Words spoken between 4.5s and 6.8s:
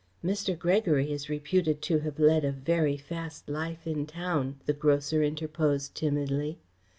the grocer interposed timidly.